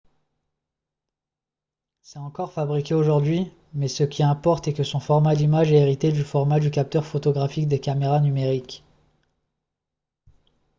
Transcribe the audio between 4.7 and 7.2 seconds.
que son format d'image est hérité du format du capteur